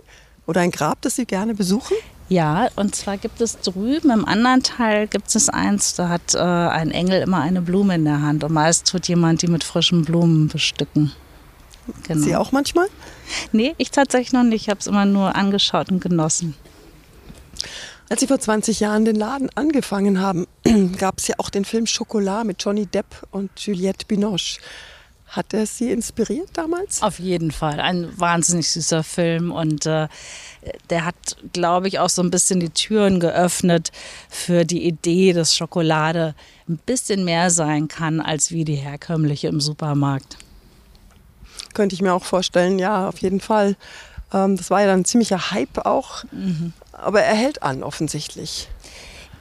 [0.47, 1.97] Oder ein Grab, das Sie gerne besuchen?
[2.29, 6.39] Ja, und zwar gibt es drüben im anderen Teil gibt es eins, da hat äh,
[6.39, 10.05] ein Engel immer eine Blume in der Hand und meist tut jemand die mit frischen
[10.05, 11.13] Blumen bestücken.
[12.05, 12.25] Genau.
[12.25, 12.87] Sie auch manchmal?
[13.51, 14.63] Nee, ich tatsächlich noch nicht.
[14.63, 16.55] Ich habe es immer nur angeschaut und genossen.
[18.09, 20.47] Als Sie vor 20 Jahren den Laden angefangen haben,
[20.99, 24.61] gab es ja auch den Film Schokolade mit Johnny Depp und Juliette Binoche.
[25.33, 27.01] Hat er Sie inspiriert damals?
[27.01, 27.81] Auf jeden Fall.
[27.81, 30.09] Ein wahnsinnig süßer Film und äh,
[30.91, 33.93] der hat, glaube ich, auch so ein bisschen die Türen geöffnet
[34.29, 36.35] für die Idee, dass Schokolade
[36.69, 40.37] ein bisschen mehr sein kann als wie die herkömmliche im Supermarkt.
[41.73, 43.77] Könnte ich mir auch vorstellen, ja, auf jeden Fall.
[44.35, 46.75] Ähm, das war ja dann ein ziemlicher Hype auch, mhm.
[46.93, 48.69] aber er hält an offensichtlich.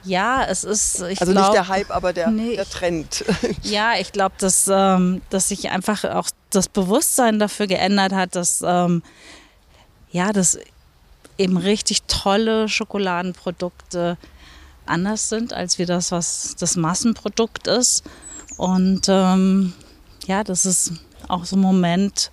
[0.04, 1.02] Ja, es ist.
[1.02, 3.24] also glaub, nicht der Hype, aber der, nee, der Trend.
[3.62, 8.62] Ja, ich glaube, dass, ähm, dass sich einfach auch das Bewusstsein dafür geändert hat, dass
[8.66, 9.02] ähm,
[10.10, 10.58] ja, dass
[11.38, 14.18] eben richtig tolle Schokoladenprodukte
[14.86, 18.04] anders sind als wie das, was das Massenprodukt ist.
[18.56, 19.72] Und ähm,
[20.26, 20.92] ja, dass es
[21.28, 22.30] auch so ein Moment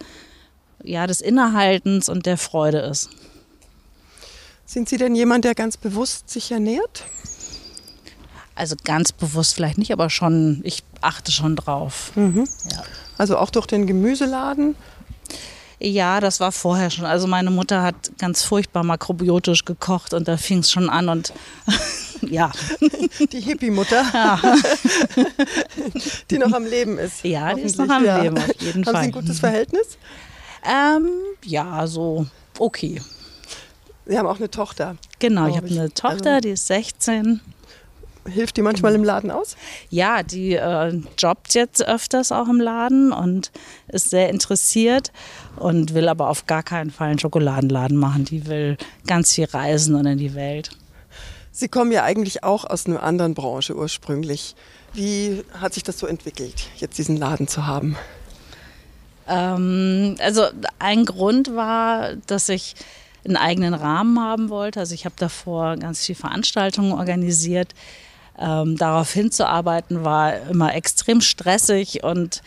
[0.84, 3.10] ja, des Innehaltens und der Freude ist.
[4.66, 7.04] Sind Sie denn jemand, der ganz bewusst sich ernährt?
[8.60, 12.12] Also ganz bewusst vielleicht nicht, aber schon, ich achte schon drauf.
[12.16, 12.46] Mhm.
[12.70, 12.84] Ja.
[13.18, 14.76] Also auch durch den Gemüseladen?
[15.80, 17.06] Ja, das war vorher schon.
[17.06, 21.32] Also meine Mutter hat ganz furchtbar makrobiotisch gekocht und da fing es schon an und
[22.22, 22.52] ja.
[23.32, 24.42] Die Hippie-Mutter, ja.
[26.30, 27.24] die noch am Leben ist.
[27.24, 28.22] Ja, die ist noch am ja.
[28.22, 29.04] Leben, auf jeden Haben Fall.
[29.04, 29.98] Sie ein gutes Verhältnis?
[30.66, 31.08] Ähm,
[31.46, 32.26] ja, so
[32.58, 33.02] okay.
[34.06, 34.98] Sie haben auch eine Tochter.
[35.20, 37.40] Genau, ich habe eine Tochter, also, die ist 16.
[38.30, 39.58] Hilft die manchmal im Laden aus?
[39.90, 43.52] Ja, die äh, jobbt jetzt öfters auch im Laden und
[43.88, 45.12] ist sehr interessiert
[45.56, 48.26] und will aber auf gar keinen Fall einen Schokoladenladen machen.
[48.26, 50.72] Die will ganz viel reisen und in die Welt.
[51.52, 54.56] Sie kommen ja eigentlich auch aus einer anderen Branche ursprünglich.
[54.94, 57.98] Wie hat sich das so entwickelt, jetzt diesen Laden zu haben?
[59.28, 60.44] Ähm, also
[60.80, 62.76] ein Grund war, dass ich
[63.26, 64.80] einen eigenen Rahmen haben wollte.
[64.80, 67.74] Also ich habe davor ganz viele Veranstaltungen organisiert.
[68.40, 72.42] Ähm, darauf hinzuarbeiten war immer extrem stressig und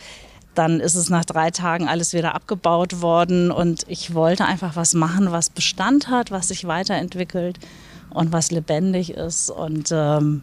[0.55, 4.93] dann ist es nach drei Tagen alles wieder abgebaut worden und ich wollte einfach was
[4.93, 7.59] machen, was Bestand hat, was sich weiterentwickelt
[8.09, 10.41] und was lebendig ist und ähm,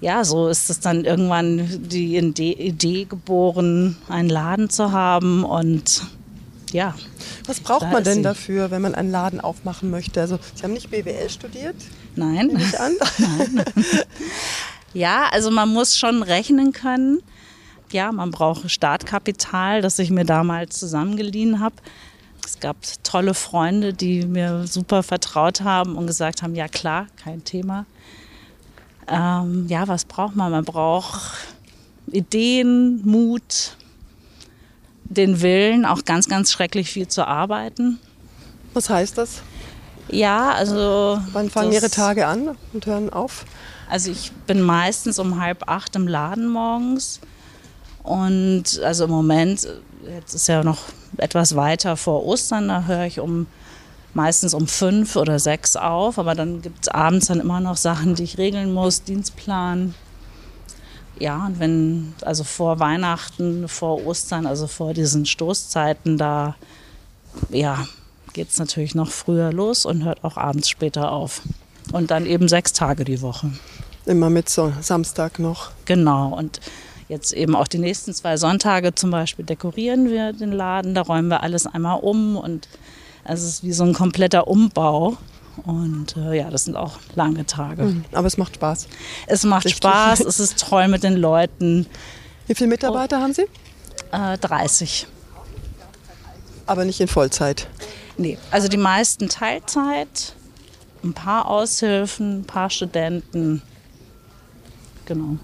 [0.00, 6.02] ja, so ist es dann irgendwann die Idee geboren, einen Laden zu haben und
[6.72, 6.94] ja.
[7.46, 10.20] Was braucht man denn dafür, wenn man einen Laden aufmachen möchte?
[10.20, 11.76] Also Sie haben nicht BWL studiert?
[12.16, 12.48] Nein.
[12.48, 12.92] Nicht an?
[13.18, 13.64] Nein.
[14.94, 17.20] ja, also man muss schon rechnen können.
[17.90, 21.76] Ja, man braucht Startkapital, das ich mir damals zusammengeliehen habe.
[22.44, 27.44] Es gab tolle Freunde, die mir super vertraut haben und gesagt haben, ja klar, kein
[27.44, 27.86] Thema.
[29.06, 30.50] Ähm, ja, was braucht man?
[30.50, 31.38] Man braucht
[32.10, 33.76] Ideen, Mut,
[35.04, 37.98] den Willen, auch ganz, ganz schrecklich viel zu arbeiten.
[38.74, 39.42] Was heißt das?
[40.08, 41.20] Ja, also.
[41.32, 43.44] Wann fangen Ihre Tage an und hören auf?
[43.88, 47.20] Also ich bin meistens um halb acht im Laden morgens.
[48.02, 49.68] Und also im Moment,
[50.16, 50.78] jetzt ist ja noch
[51.18, 53.46] etwas weiter vor Ostern, da höre ich um
[54.14, 58.14] meistens um fünf oder sechs auf, aber dann gibt es abends dann immer noch Sachen,
[58.14, 59.94] die ich regeln muss, Dienstplan.
[61.18, 66.56] Ja, und wenn, also vor Weihnachten, vor Ostern, also vor diesen Stoßzeiten, da
[67.50, 67.86] ja,
[68.32, 71.42] geht es natürlich noch früher los und hört auch abends später auf.
[71.92, 73.50] Und dann eben sechs Tage die Woche.
[74.06, 75.70] Immer mit so Samstag noch.
[75.84, 76.36] Genau.
[76.36, 76.60] Und
[77.08, 80.94] jetzt eben auch die nächsten zwei Sonntage zum Beispiel dekorieren wir den Laden.
[80.94, 82.68] Da räumen wir alles einmal um und
[83.24, 85.16] es ist wie so ein kompletter Umbau.
[85.64, 87.82] Und äh, ja, das sind auch lange Tage.
[87.82, 88.88] Mhm, aber es macht Spaß.
[89.26, 89.78] Es macht Richtig.
[89.78, 91.86] Spaß, es ist toll mit den Leuten.
[92.46, 93.46] Wie viele Mitarbeiter oh, haben Sie?
[94.10, 95.06] Äh, 30.
[96.66, 97.68] Aber nicht in Vollzeit?
[98.16, 100.34] Nee, also die meisten Teilzeit,
[101.02, 103.62] ein paar Aushilfen, ein paar Studenten.
[105.06, 105.38] Genau.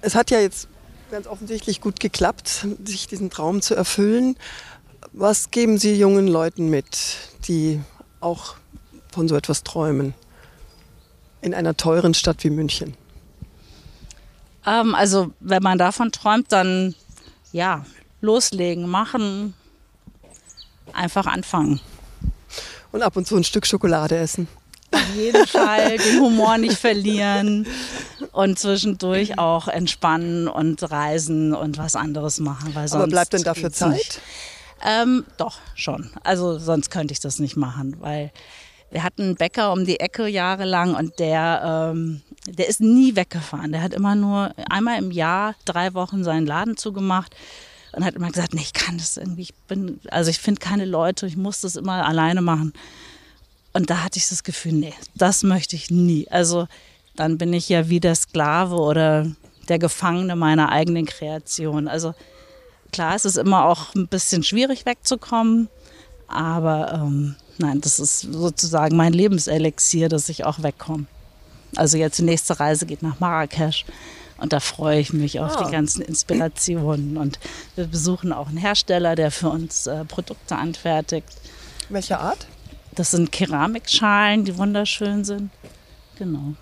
[0.00, 0.68] Es hat ja jetzt
[1.10, 4.36] ganz offensichtlich gut geklappt, sich diesen Traum zu erfüllen.
[5.12, 7.16] Was geben Sie jungen Leuten mit,
[7.48, 7.80] die
[8.20, 8.54] auch
[9.10, 10.14] von so etwas träumen?
[11.42, 12.94] In einer teuren Stadt wie München.
[14.66, 16.94] Ähm, also, wenn man davon träumt, dann
[17.52, 17.84] ja,
[18.20, 19.54] loslegen, machen,
[20.94, 21.80] einfach anfangen.
[22.92, 24.48] Und ab und zu ein Stück Schokolade essen.
[24.92, 27.66] Auf jeden Fall den Humor nicht verlieren
[28.32, 32.74] und zwischendurch auch entspannen und reisen und was anderes machen.
[32.74, 33.92] Weil Aber bleibt denn dafür Zeit?
[33.92, 34.20] Nicht.
[34.84, 36.10] Ähm, doch, schon.
[36.24, 38.32] Also sonst könnte ich das nicht machen, weil
[38.90, 43.70] wir hatten einen Bäcker um die Ecke jahrelang und der, ähm, der ist nie weggefahren.
[43.70, 47.36] Der hat immer nur einmal im Jahr drei Wochen seinen Laden zugemacht
[47.92, 50.84] und hat immer gesagt, nee, ich kann das irgendwie, ich bin, also ich finde keine
[50.84, 52.72] Leute, ich muss das immer alleine machen.
[53.72, 56.28] Und da hatte ich das Gefühl, nee, das möchte ich nie.
[56.28, 56.66] Also
[57.16, 59.30] dann bin ich ja wie der Sklave oder
[59.68, 61.86] der Gefangene meiner eigenen Kreation.
[61.86, 62.14] Also
[62.92, 65.68] Klar, es ist immer auch ein bisschen schwierig wegzukommen,
[66.26, 71.06] aber ähm, nein, das ist sozusagen mein Lebenselixier, dass ich auch wegkomme.
[71.76, 73.84] Also jetzt die nächste Reise geht nach Marrakesch
[74.40, 75.58] und da freue ich mich auf oh.
[75.60, 75.70] die ah.
[75.70, 77.16] ganzen Inspirationen.
[77.16, 77.38] Und
[77.76, 81.28] wir besuchen auch einen Hersteller, der für uns äh, Produkte anfertigt.
[81.88, 82.46] Welche Art?
[82.94, 85.50] Das sind Keramikschalen, die wunderschön sind.
[86.16, 86.54] Genau.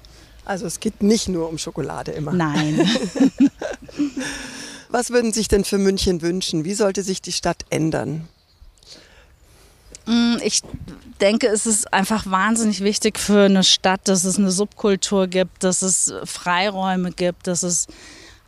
[0.45, 2.33] Also es geht nicht nur um Schokolade immer.
[2.33, 2.81] Nein.
[4.89, 6.65] Was würden Sie sich denn für München wünschen?
[6.65, 8.29] Wie sollte sich die Stadt ändern?
[10.09, 10.63] Mm, ich
[11.21, 15.83] denke, es ist einfach wahnsinnig wichtig für eine Stadt, dass es eine Subkultur gibt, dass
[15.83, 17.89] es Freiräume gibt, dass es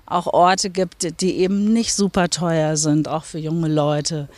[0.07, 4.31] auch Orte gibt, die eben nicht super teuer sind, auch für junge Leute.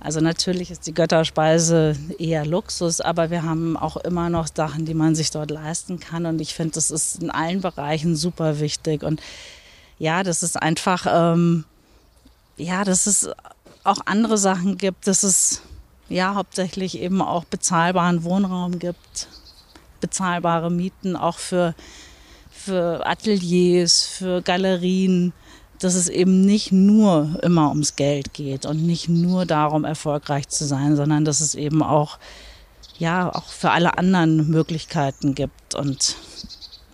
[0.00, 4.94] Also natürlich ist die Götterspeise eher Luxus, aber wir haben auch immer noch Sachen, die
[4.94, 6.24] man sich dort leisten kann.
[6.24, 9.02] Und ich finde, das ist in allen Bereichen super wichtig.
[9.02, 9.20] Und
[9.98, 11.66] ja, dass es einfach, ähm,
[12.56, 13.28] ja, dass es
[13.84, 15.60] auch andere Sachen gibt, dass es
[16.10, 19.28] ja hauptsächlich eben auch bezahlbaren Wohnraum gibt,
[20.00, 21.74] bezahlbare Mieten auch für,
[22.50, 25.32] für Ateliers, für Galerien,
[25.78, 30.66] dass es eben nicht nur immer ums Geld geht und nicht nur darum, erfolgreich zu
[30.66, 32.18] sein, sondern dass es eben auch,
[32.98, 36.16] ja, auch für alle anderen Möglichkeiten gibt und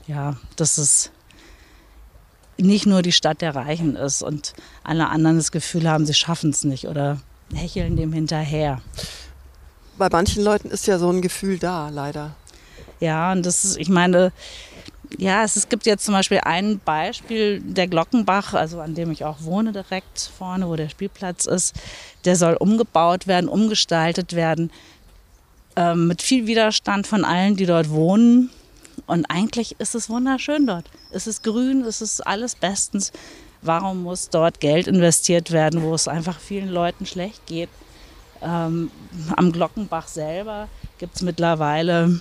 [0.07, 1.11] ja, dass es
[2.59, 6.51] nicht nur die Stadt der Reichen ist und alle anderen das Gefühl haben, sie schaffen
[6.51, 7.19] es nicht oder
[7.55, 8.81] hecheln dem hinterher.
[9.99, 12.35] Bei manchen Leuten ist ja so ein Gefühl da, leider.
[13.01, 14.33] Ja, und das ist, ich meine,
[15.19, 19.25] ja, es, es gibt jetzt zum Beispiel ein Beispiel, der Glockenbach, also an dem ich
[19.25, 21.75] auch wohne, direkt vorne, wo der Spielplatz ist.
[22.25, 24.71] Der soll umgebaut werden, umgestaltet werden,
[25.77, 28.51] äh, mit viel Widerstand von allen, die dort wohnen.
[29.07, 30.91] Und eigentlich ist es wunderschön dort.
[31.11, 33.13] Es ist grün, es ist alles bestens.
[33.67, 37.69] Warum muss dort Geld investiert werden, wo es einfach vielen Leuten schlecht geht?
[38.43, 38.91] Ähm,
[39.37, 42.21] am Glockenbach selber gibt es mittlerweile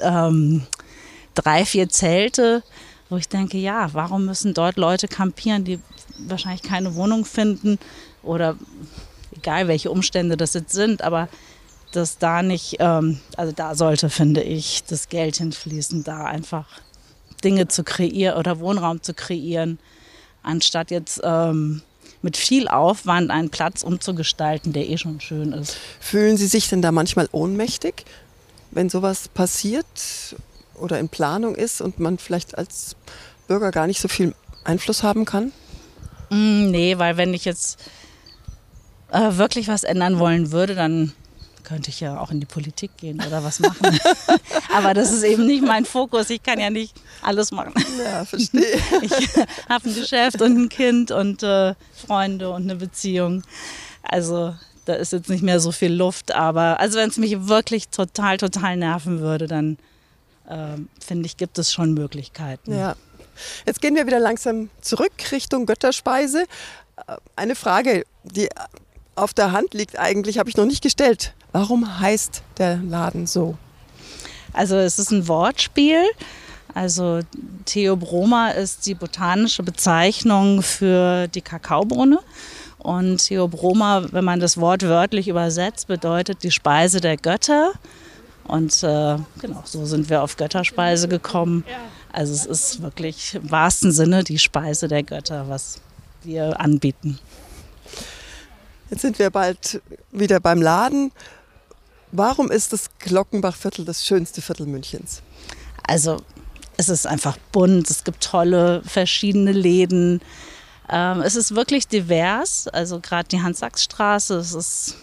[0.00, 0.66] ähm,
[1.34, 2.62] drei, vier Zelte,
[3.08, 5.80] wo ich denke, ja, warum müssen dort Leute kampieren, die
[6.18, 7.78] wahrscheinlich keine Wohnung finden
[8.22, 8.56] oder
[9.36, 11.28] egal welche Umstände das jetzt sind, aber
[11.92, 16.66] dass da nicht, ähm, also da sollte, finde ich, das Geld hinfließen, da einfach
[17.42, 19.78] Dinge zu kreieren oder Wohnraum zu kreieren,
[20.48, 21.82] anstatt jetzt ähm,
[22.22, 25.76] mit viel Aufwand einen Platz umzugestalten, der eh schon schön ist.
[26.00, 28.04] Fühlen Sie sich denn da manchmal ohnmächtig,
[28.70, 29.86] wenn sowas passiert
[30.74, 32.96] oder in Planung ist und man vielleicht als
[33.46, 34.34] Bürger gar nicht so viel
[34.64, 35.52] Einfluss haben kann?
[36.30, 37.78] Mm, nee, weil wenn ich jetzt
[39.10, 41.12] äh, wirklich was ändern wollen würde, dann
[41.68, 43.98] könnte ich ja auch in die Politik gehen oder was machen.
[44.74, 46.30] Aber das ist eben nicht mein Fokus.
[46.30, 47.74] Ich kann ja nicht alles machen.
[48.02, 48.62] Ja, verstehe.
[49.02, 49.12] Ich
[49.68, 53.42] habe ein Geschäft und ein Kind und äh, Freunde und eine Beziehung.
[54.02, 54.54] Also
[54.86, 56.34] da ist jetzt nicht mehr so viel Luft.
[56.34, 59.76] Aber also wenn es mich wirklich total, total nerven würde, dann
[60.48, 62.76] äh, finde ich, gibt es schon Möglichkeiten.
[62.76, 62.96] Ja.
[63.66, 66.44] Jetzt gehen wir wieder langsam zurück Richtung Götterspeise.
[67.06, 68.48] Äh, eine Frage, die
[69.18, 71.34] auf der Hand liegt eigentlich, habe ich noch nicht gestellt.
[71.52, 73.56] Warum heißt der Laden so?
[74.52, 76.02] Also es ist ein Wortspiel.
[76.74, 77.20] Also
[77.64, 82.20] Theobroma ist die botanische Bezeichnung für die Kakaobohne.
[82.78, 87.72] Und Theobroma, wenn man das Wort wörtlich übersetzt, bedeutet die Speise der Götter.
[88.44, 91.64] Und äh, genau, so sind wir auf Götterspeise gekommen.
[92.12, 95.80] Also es ist wirklich im wahrsten Sinne die Speise der Götter, was
[96.22, 97.18] wir anbieten.
[98.90, 101.12] Jetzt sind wir bald wieder beim Laden.
[102.10, 105.22] Warum ist das Glockenbachviertel das schönste Viertel Münchens?
[105.86, 106.22] Also
[106.78, 110.20] es ist einfach bunt, es gibt tolle verschiedene Läden.
[110.88, 114.96] Ähm, es ist wirklich divers, also gerade die Hans-Sachs-Straße, es ist,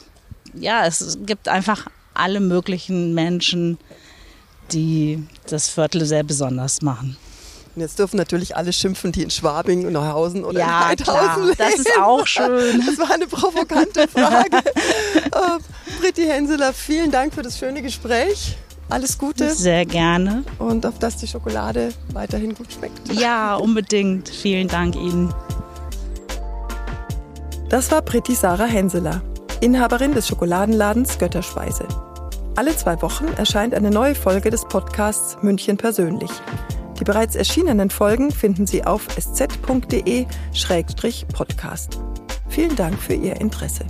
[0.55, 3.77] ja, es gibt einfach alle möglichen Menschen,
[4.71, 7.17] die das Viertel sehr besonders machen.
[7.75, 11.57] Und jetzt dürfen natürlich alle schimpfen, die in Schwabing, Neuhausen oder ja, in Heidhausen leben.
[11.57, 12.81] Das ist auch schön.
[12.85, 14.57] Das war eine provokante Frage.
[15.35, 15.59] uh,
[15.99, 18.55] Britti Henseler, vielen Dank für das schöne Gespräch.
[18.87, 19.53] Alles Gute.
[19.53, 20.43] Sehr gerne.
[20.57, 23.11] Und auf dass die Schokolade weiterhin gut schmeckt.
[23.11, 24.29] Ja, unbedingt.
[24.29, 25.33] Vielen Dank Ihnen.
[27.67, 29.21] Das war Britti Sarah Henseler,
[29.59, 31.87] Inhaberin des Schokoladenladens Götterspeise.
[32.55, 36.31] Alle zwei Wochen erscheint eine neue Folge des Podcasts München persönlich.
[36.99, 40.29] Die bereits erschienenen Folgen finden Sie auf sz.de-podcast.
[42.47, 43.85] Vielen Dank für Ihr Interesse.